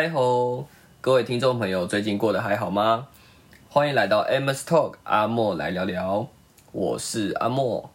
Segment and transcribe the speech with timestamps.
[0.00, 0.68] 嗨吼，
[1.00, 3.08] 各位听众朋友，最近过得还好吗？
[3.68, 6.28] 欢迎来到 Amos Talk，阿莫来聊聊。
[6.70, 7.90] 我是阿莫。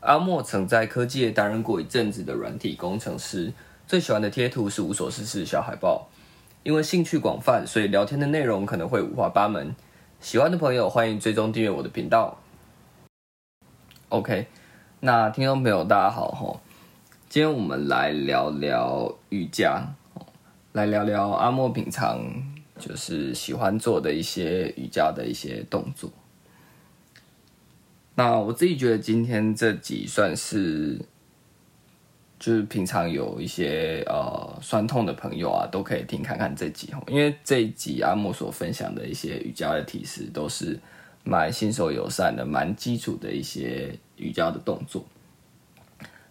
[0.00, 3.54] 阿莫曾在科技业担任过一阵子的软体工程师，
[3.86, 6.08] 最喜欢的贴图是无所事事小海报。
[6.62, 9.74] 因为兴趣广泛，所以聊天的内容可能会五花八门。
[10.20, 12.36] 喜欢的朋友欢迎追踪订阅我的频道。
[14.10, 14.46] OK，
[15.00, 16.60] 那听众朋友大家好哈，
[17.34, 19.92] 今天我们来聊聊瑜伽，
[20.70, 22.20] 来聊聊阿莫平常
[22.78, 26.08] 就是喜欢做的一些瑜伽的一些动作。
[28.14, 31.00] 那我自己觉得今天这集算是。
[32.38, 40.78] 就是平常有一些呃酸痛的朋友啊，都可以听看看这集哦，因为这一集阿莫所分享的一些瑜伽的提示，都是
[41.24, 45.04] 蛮新手友善的、蛮基础的一些瑜伽的动作。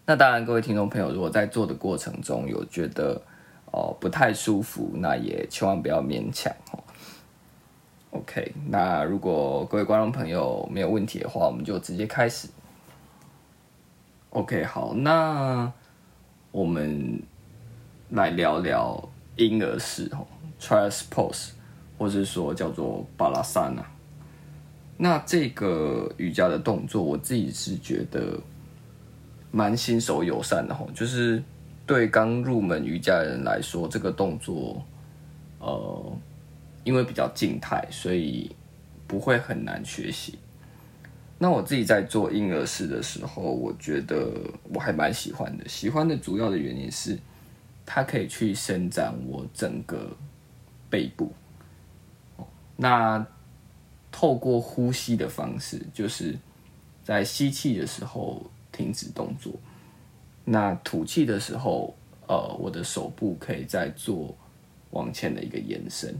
[0.06, 3.22] 那当然，各位听众朋友，如果在做的过程中有觉得
[3.72, 6.84] 哦不太舒服，那也千万不要勉强哦。
[8.12, 12.48] OK，那如果各位观众朋友没有问题的话，我们就直接开始。
[14.30, 15.72] OK，好，那。
[16.52, 17.20] 我们
[18.12, 20.24] 来聊聊婴儿式哦
[20.60, 21.50] t r i s pose，
[21.98, 23.84] 或者说叫做巴拉萨纳。
[24.96, 28.40] 那这个瑜伽的动作，我自己是觉得
[29.56, 31.42] 蛮新手友善的吼，就是
[31.86, 34.84] 对刚入门瑜伽人来说，这个动作，
[35.60, 36.18] 呃，
[36.84, 38.50] 因为比较静态，所以
[39.06, 40.40] 不会很难学习。
[41.38, 44.28] 那我自己在做婴儿式的时候，我觉得
[44.74, 45.70] 我还蛮喜欢的。
[45.70, 47.20] 喜欢的主要的原因是，
[47.86, 50.18] 它可以去伸展我整个
[50.90, 51.32] 背部。
[52.76, 53.24] 那
[54.12, 56.36] 透过呼吸的方式，就是
[57.04, 59.54] 在吸气的时候停止动作，
[60.44, 61.96] 那吐气的时候，
[62.28, 64.36] 呃，我的手部可以再做
[64.90, 66.14] 往前的一个延伸，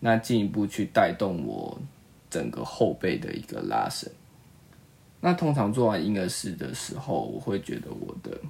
[0.00, 1.80] 那进一步去带动我
[2.28, 4.10] 整个后背的一个拉伸。
[5.20, 8.40] 那通常做完婴儿式的时候，我会觉得我的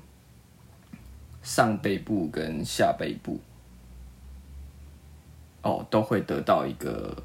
[1.42, 3.40] 上背部跟下背部，
[5.62, 7.20] 哦，都会得到一个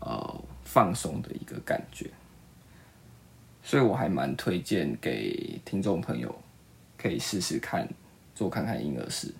[0.00, 2.10] 呃放松的一个感觉，
[3.62, 6.34] 所以我还蛮推荐给听众朋友
[6.96, 7.88] 可以试试看
[8.34, 9.32] 做看看婴儿式。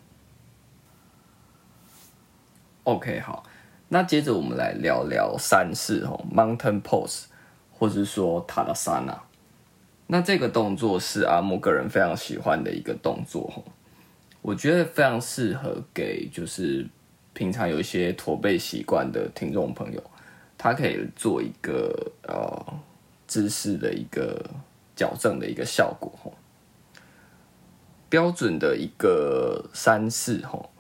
[2.85, 3.45] OK，好，
[3.89, 7.25] 那接着我们来聊聊山式哦，Mountain Pose，
[7.73, 9.23] 或者说塔拉萨那。
[10.07, 13.63] 那这个动作是阿莫个人非常喜欢的一个动作
[14.41, 16.89] 我觉得非常适合给就是
[17.35, 20.03] 平常有一些驼背习惯的听众朋友，
[20.57, 22.81] 他可以做一个呃
[23.29, 24.45] 姿势的一个
[24.97, 26.11] 矫正的一个效果
[28.09, 30.71] 标准的一个三式吼，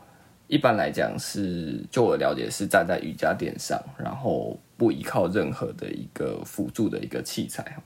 [0.46, 7.76] 一般来讲是就我了解是站在瑜伽垫上，然后不依靠任何的一个辅助的一个器材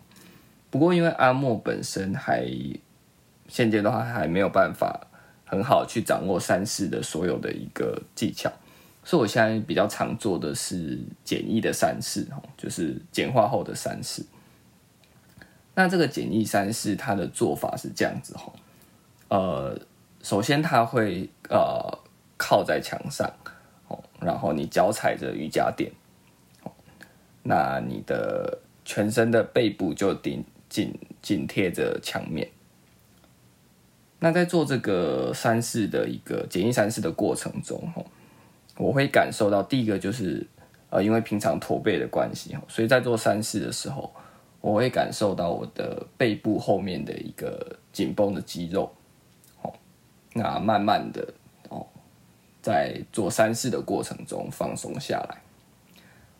[0.71, 2.49] 不过，因为阿莫本身还
[3.49, 5.09] 现阶段话还没有办法
[5.44, 8.50] 很好去掌握三式的所有的一个技巧，
[9.03, 14.25] 所以我现在比较常做的是简易的三式，就是简化后的三式。
[15.75, 18.53] 那这个简易三式它的做法是这样子哈，
[19.28, 19.78] 呃，
[20.22, 21.99] 首先它会呃
[22.37, 23.31] 靠在墙上，
[23.88, 25.91] 哦，然后你脚踩着瑜伽垫，
[27.43, 30.44] 那你的全身的背部就顶。
[30.72, 32.49] 紧紧贴着墙面。
[34.21, 38.03] 那在做这个三式的一个简易三式的过程中，哈，
[38.78, 40.47] 我会感受到第一个就是，
[40.88, 44.11] 呃，因为平常驼背的关系，哈，所以在做三式的时候，
[44.62, 48.91] 我会感受到我的背部后面的一个紧绷的肌肉，
[49.61, 49.75] 哦，
[50.33, 51.34] 那慢慢的，
[51.69, 51.84] 哦，
[52.62, 55.43] 在做三式的过程中放松下来。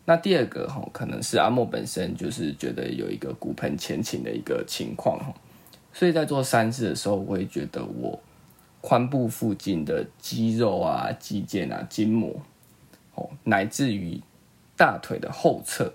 [0.05, 5.33] 那第二个哈，可能是阿莫本身就是觉得有一个骨盆前倾的一个情况哈，
[5.93, 8.19] 所以在做三式的时候，我会觉得我
[8.81, 12.33] 髋部附近的肌肉啊、肌腱啊、筋膜
[13.15, 14.21] 哦，乃至于
[14.75, 15.93] 大腿的后侧，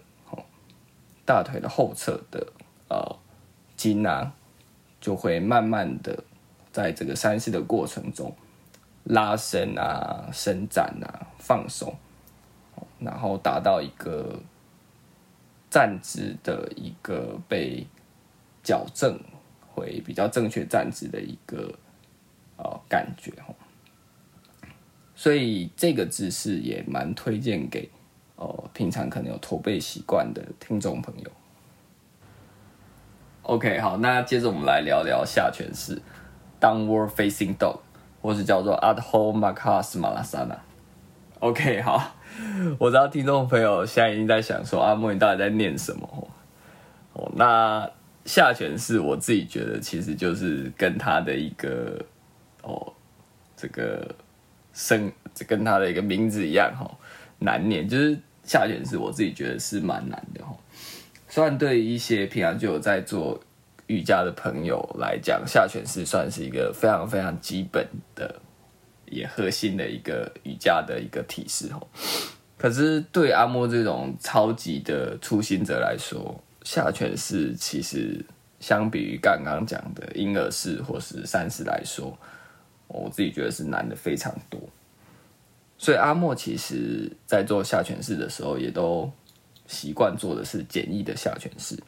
[1.28, 2.50] 大腿的后侧的
[2.88, 3.18] 呃
[3.76, 4.32] 筋啊，
[4.98, 6.24] 就会慢慢的
[6.72, 8.34] 在这个三式的过程中
[9.04, 11.94] 拉伸啊、伸展啊、放松。
[13.00, 14.40] 然后达到一个
[15.70, 17.86] 站姿的一个被
[18.62, 19.20] 矫正
[19.68, 21.72] 回比较正确站姿的一个
[22.56, 23.32] 呃感觉
[25.14, 27.88] 所以这个姿势也蛮推荐给
[28.38, 31.30] 呃平常可能有驼背习惯的听众朋友。
[33.42, 36.00] OK，好，那接着我们来聊聊下犬式
[36.60, 37.78] Downward Facing Dog，
[38.20, 40.58] 或是叫做 Adho Makas Malasana。
[41.40, 42.14] OK，好，
[42.78, 46.28] 我知道听众朋友现在已经在想说阿莫你到底在念什么？
[47.14, 47.90] 哦，那
[48.24, 52.04] 下犬式我自己觉得其实就是跟他的一个
[52.62, 52.92] 哦
[53.56, 54.14] 这个
[54.74, 55.10] 声，
[55.46, 56.90] 跟他的一个名字一样哈，
[57.38, 60.56] 难念，就是下犬式我自己觉得是蛮难的哈。
[61.28, 63.40] 虽然对于一些平常就有在做
[63.86, 68.40] 瑜伽的朋友来讲，下犬式算是一个非常非常基本的、
[69.06, 71.86] 也核心的一个瑜伽的一个体式哦。
[72.56, 78.24] 可是对阿莫这种超级的初心者来说，下犬式其实
[78.58, 82.18] 相比于刚刚讲的婴儿式或是三式来说，
[82.88, 84.60] 我自己觉得是难的非常多。
[85.78, 89.10] 所以阿莫其实在做下犬式的时候，也都。
[89.70, 91.78] 习惯做的是简易的下犬式，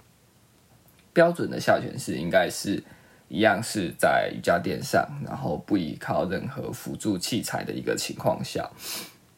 [1.15, 2.85] 标准的下犬式应该是
[3.27, 8.69] 一样是在瑜伽垫上，然后不依靠任何辅助器材的一个情况下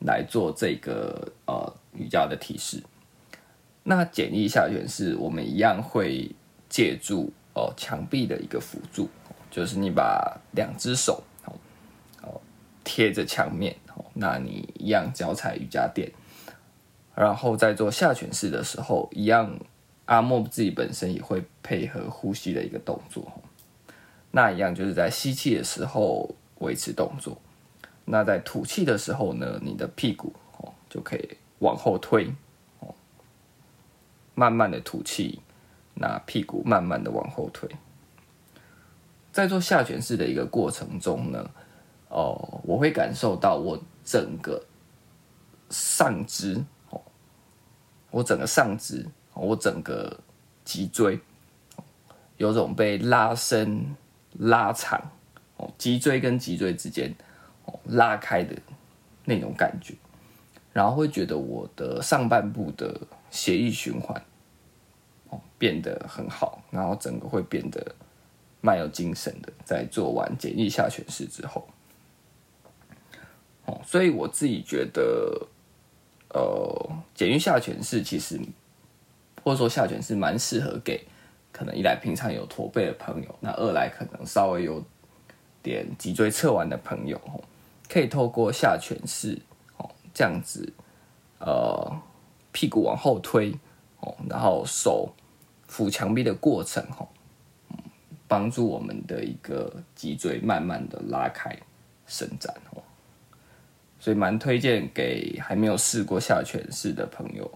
[0.01, 2.83] 来做这个呃瑜伽的体式。
[3.85, 6.29] 那简易下犬式，我们一样会
[6.69, 9.09] 借助哦墙壁的一个辅助，
[9.53, 11.23] 就是你把两只手
[12.23, 12.41] 哦
[12.83, 13.77] 贴着墙面，
[14.15, 16.11] 那你一样脚踩瑜伽垫。
[17.15, 19.59] 然后在做下犬式的时候，一样，
[20.07, 23.31] 阿莫自己本身也会配合呼吸的一个动作。
[24.31, 27.37] 那一样就是在吸气的时候维持动作，
[28.07, 32.33] 那在吐气的时候呢，你的屁股哦就可以往后推，
[32.81, 32.95] 哦，
[34.35, 35.41] 慢慢的吐气，
[35.93, 37.69] 那屁股慢慢的往后推。
[39.31, 41.51] 在做下犬式的一个过程中呢，
[42.09, 44.65] 哦，我会感受到我整个
[45.71, 46.65] 上肢。
[46.91, 47.01] 哦
[48.11, 50.21] 我整个上肢，我整个
[50.67, 51.19] 脊椎，
[52.37, 53.97] 有种被拉伸、
[54.33, 55.01] 拉长，
[55.57, 57.15] 哦，脊椎跟脊椎之间，
[57.65, 58.55] 哦，拉开的
[59.25, 59.95] 那种感觉，
[60.75, 63.01] 然后会觉得我的上半部的
[63.31, 64.23] 血液循环，
[65.31, 67.95] 哦，变得很好，然后整个会变得
[68.61, 69.51] 蛮有精神的。
[69.65, 71.67] 在做完简易下犬式之后，
[73.67, 75.49] 哦，所以我自己觉得。
[76.35, 78.41] 呃，简易下犬式其实，
[79.45, 81.05] 或者说下犬式蛮适合给
[81.53, 84.83] 可能一来平常有驼背的朋友，那二来可能稍微有
[85.63, 87.21] 点脊椎侧弯的朋友，
[87.87, 89.39] 可以透过下犬式
[89.77, 90.73] 哦这样子，
[91.39, 92.01] 呃，
[92.51, 93.53] 屁股往后推
[94.01, 95.13] 哦，然后手
[95.69, 97.07] 扶墙壁的过程哈，
[98.27, 101.55] 帮助我们的一个脊椎慢慢的拉开
[102.07, 102.82] 伸展哦。
[104.03, 107.49] 所以蛮推荐给还没有试过下犬式的朋友，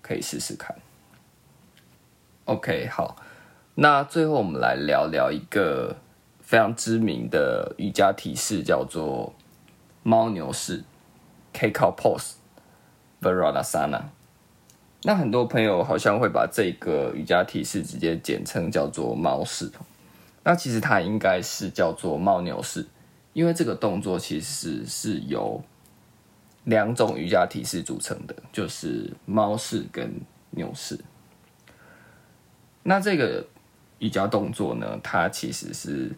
[0.00, 0.74] 可以试试看。
[2.46, 3.14] OK，好，
[3.74, 5.94] 那最后我们来聊聊一个
[6.40, 9.34] 非常知名的瑜伽体式，叫做
[10.02, 10.82] 猫牛式
[11.52, 12.36] k c o Pose
[13.20, 14.04] Varasana。
[15.02, 19.70] 那很多朋友好像会把这个瑜伽体式直接简称叫做猫式，
[20.42, 22.86] 那其实它应该是叫做猫牛式。
[23.36, 25.62] 因为这个动作其实是由
[26.64, 30.10] 两种瑜伽体式组成的，就是猫式跟
[30.52, 30.98] 牛式。
[32.82, 33.46] 那这个
[33.98, 36.10] 瑜伽动作呢，它其实是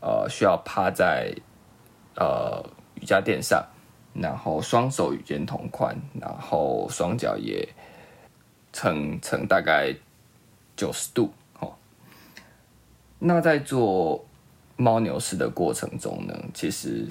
[0.00, 1.32] 呃需要趴在
[2.16, 2.60] 呃
[2.96, 3.64] 瑜伽垫上，
[4.12, 7.68] 然后双手与肩同宽，然后双脚也
[8.72, 9.94] 呈呈大概
[10.74, 11.32] 九十度。
[11.60, 11.72] 哦，
[13.20, 14.26] 那在做。
[14.76, 17.06] 猫牛式的过程中呢，其实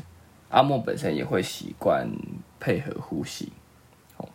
[0.49, 2.07] 阿莫本身也会习惯
[2.59, 3.51] 配合呼吸。
[4.17, 4.29] 哦，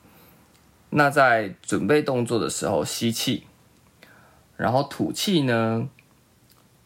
[0.90, 3.46] 那在准备动作的时候吸气，
[4.56, 5.88] 然后吐气呢，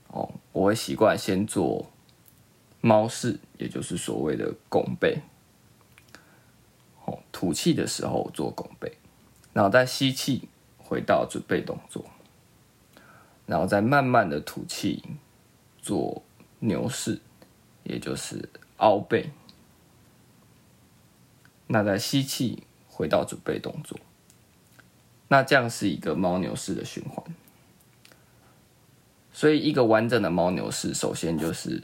[0.09, 1.91] 哦，我会习惯先做
[2.83, 5.23] 猫式，也就是所谓的拱背。
[7.07, 8.99] 哦，吐气的时候做拱背，
[9.55, 10.47] 然后再吸气
[10.77, 12.05] 回到准备动作，
[13.47, 15.03] 然后再慢慢的吐气
[15.81, 16.23] 做。
[16.65, 17.21] 牛式，
[17.83, 19.31] 也就是凹背。
[21.67, 23.99] 那在吸气回到准备动作，
[25.29, 27.23] 那这样是一个猫牛式的循环。
[29.31, 31.83] 所以一个完整的猫牛式，首先就是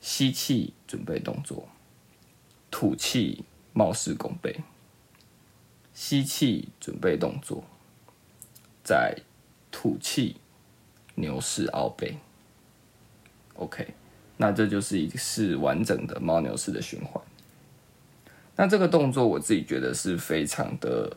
[0.00, 1.68] 吸气准备动作，
[2.70, 4.60] 吐气猫式拱背，
[5.92, 7.64] 吸气准备动作，
[8.84, 9.16] 再
[9.72, 10.36] 吐气
[11.16, 12.18] 牛式凹背。
[13.54, 13.94] OK。
[14.36, 17.22] 那这就是一是完整的猫牛式的循环。
[18.56, 21.16] 那这个动作我自己觉得是非常的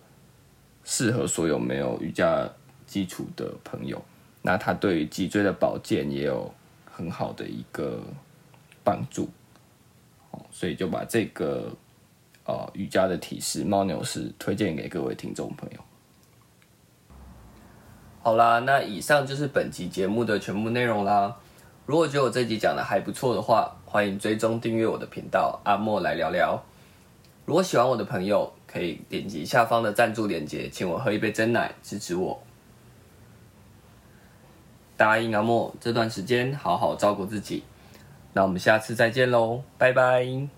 [0.84, 2.50] 适合所有没有瑜伽
[2.86, 4.04] 基础的朋友。
[4.42, 6.54] 那它对于脊椎的保健也有
[6.86, 8.02] 很好的一个
[8.84, 9.30] 帮助。
[10.52, 11.72] 所以就把这个
[12.46, 15.80] 呃瑜伽的体式猫牛式推荐给各位听众朋友。
[18.22, 21.36] 好啦，那以上就是本集节目的全部内容啦。
[21.88, 26.62] 如果觉得我这集讲的还不错的话，欢迎追踪订阅我的频道阿莫来聊聊。
[27.46, 32.44] 如果喜欢我的朋友，可以点击下方的赞助链接，请我喝一杯真奶支持我。
[34.98, 37.64] 答应阿莫这段时间好好照顾自己。
[38.34, 40.57] 那我们下次再见喽，拜拜。